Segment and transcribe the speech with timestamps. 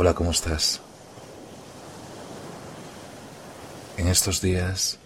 [0.00, 0.80] Hola, ¿cómo estás?
[3.96, 4.96] En estos días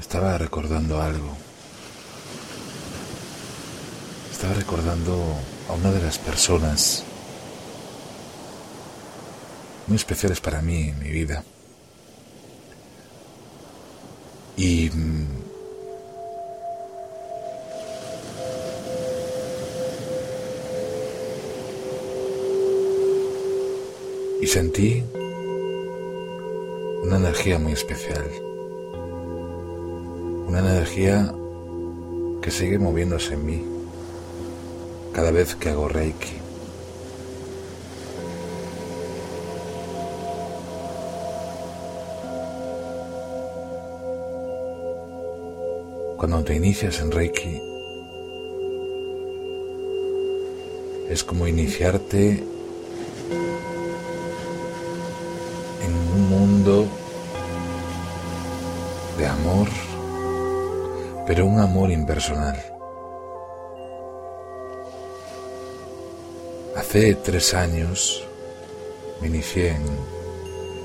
[0.00, 1.36] estaba recordando algo.
[4.32, 5.22] Estaba recordando
[5.68, 7.04] a una de las personas
[9.88, 11.44] muy especiales para mí en mi vida.
[14.56, 14.90] Y
[24.40, 25.02] y sentí
[27.02, 28.24] una energía muy especial.
[30.46, 31.34] Una energía
[32.40, 33.64] que sigue moviéndose en mí
[35.12, 36.36] cada vez que hago Reiki.
[46.16, 47.60] Cuando te inicias en Reiki,
[51.08, 52.44] es como iniciarte
[59.18, 59.68] de amor,
[61.26, 62.56] pero un amor impersonal.
[66.76, 68.24] Hace tres años
[69.20, 69.84] me inicié en,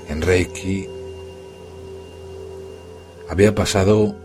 [0.10, 0.90] en Reiki.
[3.30, 4.16] Había pasado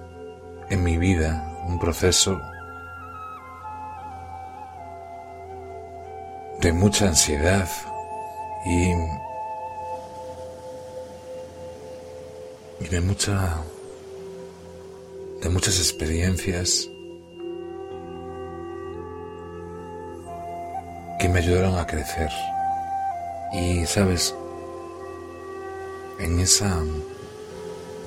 [0.70, 2.40] en mi vida un proceso
[6.62, 7.68] de mucha ansiedad
[8.64, 8.92] y,
[12.80, 13.62] y de mucha
[15.42, 16.90] de muchas experiencias
[21.20, 22.30] que me ayudaron a crecer.
[23.52, 24.34] Y sabes,
[26.18, 26.82] en esa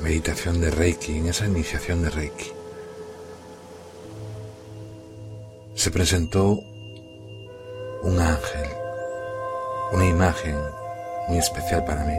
[0.02, 2.52] meditación de Reiki, en esa iniciación de Reiki,
[5.76, 6.60] se presentó
[8.04, 8.70] un ángel,
[9.94, 10.58] una imagen
[11.28, 12.18] muy especial para mí.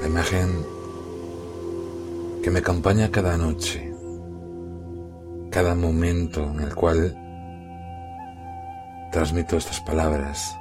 [0.00, 0.77] La imagen
[2.48, 3.92] que me acompaña cada noche,
[5.50, 7.14] cada momento en el cual
[9.12, 10.56] transmito estas palabras.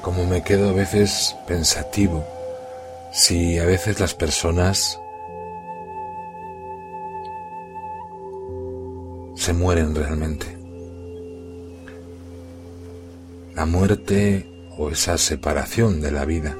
[0.00, 2.24] Como me quedo a veces pensativo
[3.12, 4.98] si a veces las personas
[9.34, 10.46] se mueren realmente.
[13.54, 16.56] La muerte o esa separación de la vida,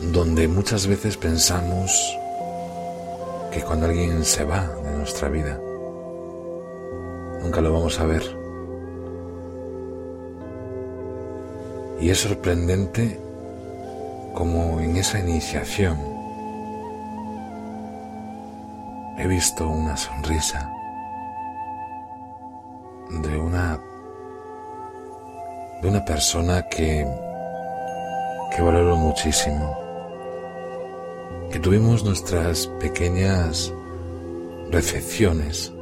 [0.00, 2.16] donde muchas veces pensamos
[3.50, 5.60] que cuando alguien se va de nuestra vida,
[7.42, 8.22] nunca lo vamos a ver.
[12.00, 13.18] Y es sorprendente
[14.34, 15.98] como en esa iniciación
[19.18, 20.70] he visto una sonrisa
[23.10, 23.80] de una
[25.82, 27.04] de una persona que
[28.54, 29.87] que valoro muchísimo
[31.50, 33.72] que tuvimos nuestras pequeñas
[34.70, 35.72] recepciones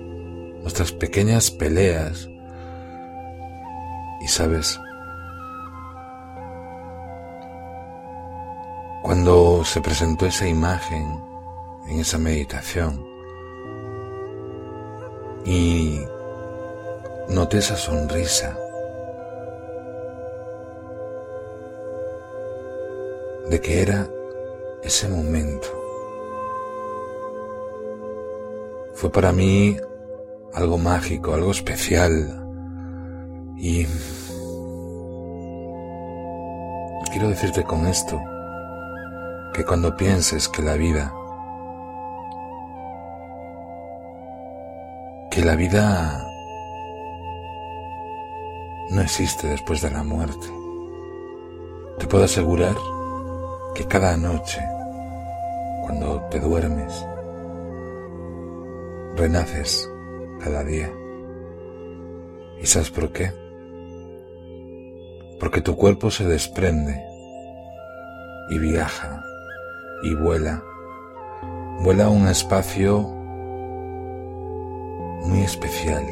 [0.66, 2.28] nuestras pequeñas peleas.
[4.20, 4.80] Y sabes
[9.06, 11.22] Cuando se presentó esa imagen
[11.86, 13.06] en esa meditación
[15.44, 16.00] y
[17.28, 18.58] noté esa sonrisa
[23.48, 24.08] de que era
[24.86, 25.68] ese momento.
[28.94, 29.76] Fue para mí
[30.54, 32.12] algo mágico, algo especial
[33.56, 33.86] y
[37.10, 38.20] quiero decirte con esto
[39.54, 41.12] que cuando pienses que la vida,
[45.30, 46.26] que la vida
[48.90, 50.46] no existe después de la muerte,
[51.98, 52.76] te puedo asegurar
[53.74, 54.60] que cada noche,
[55.86, 57.06] cuando te duermes,
[59.14, 59.88] renaces
[60.42, 60.92] cada día.
[62.60, 63.30] ¿Y sabes por qué?
[65.38, 67.00] Porque tu cuerpo se desprende
[68.50, 69.22] y viaja
[70.02, 70.60] y vuela.
[71.84, 73.02] Vuela a un espacio
[75.22, 76.04] muy especial.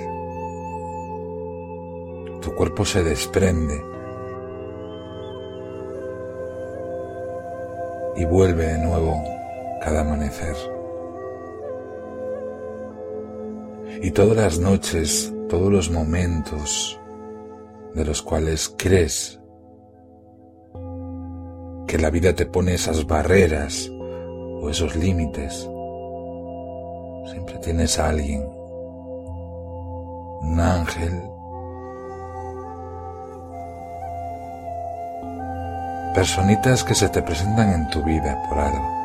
[2.43, 3.83] Tu cuerpo se desprende
[8.17, 9.34] y vuelve de nuevo
[9.85, 10.57] cada amanecer.
[14.03, 16.99] Y todas las noches, todos los momentos
[17.95, 19.39] de los cuales crees
[21.87, 23.91] que la vida te pone esas barreras
[24.63, 25.69] o esos límites.
[27.31, 28.43] Siempre tienes a alguien
[30.41, 31.13] un ángel,
[36.15, 39.04] personitas que se te presentan en tu vida por algo,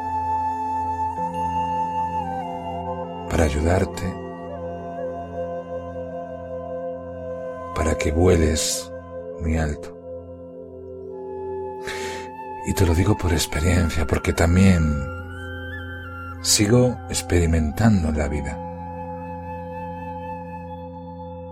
[3.40, 4.04] para ayudarte,
[7.74, 8.92] para que vueles
[9.40, 9.98] muy alto.
[12.68, 14.84] Y te lo digo por experiencia, porque también
[16.42, 18.60] sigo experimentando la vida.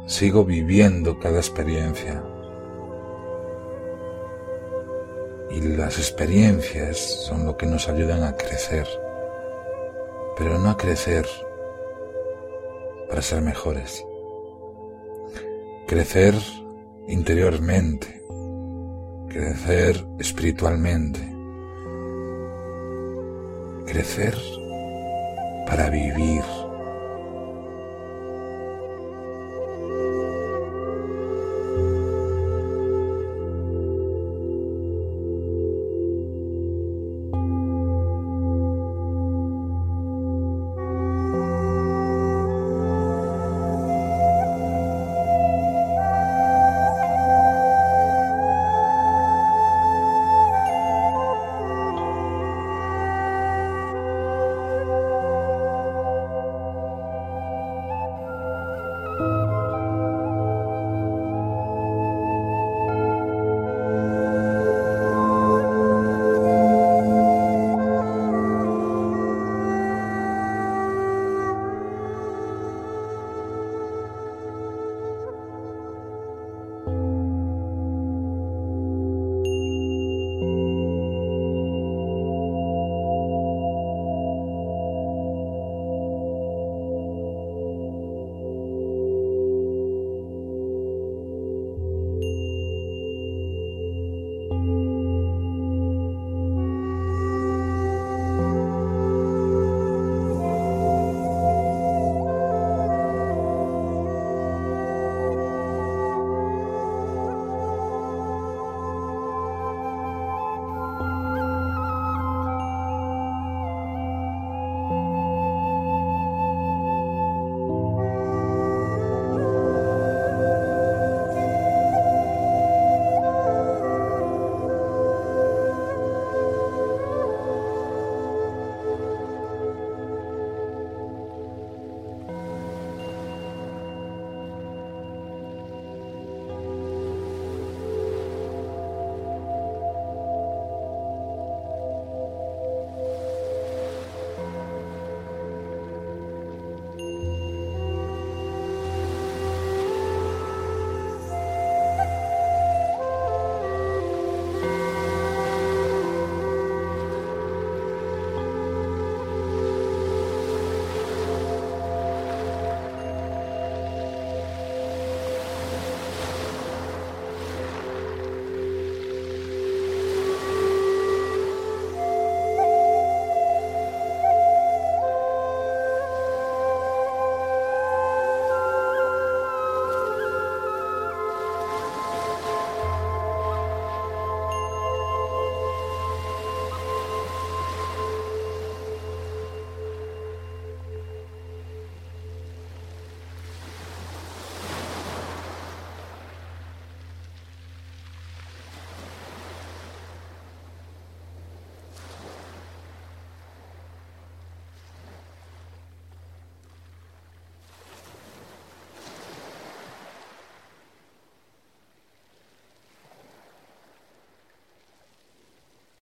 [0.08, 2.22] Sigo viviendo cada experiencia.
[5.52, 8.86] Y las experiencias son lo que nos ayudan a crecer,
[10.38, 11.26] pero no a crecer
[13.10, 14.04] para ser mejores.
[15.88, 16.36] Crecer
[17.08, 18.22] interiormente,
[19.30, 21.22] crecer espiritualmente,
[23.86, 24.36] crecer
[25.66, 26.44] para vivir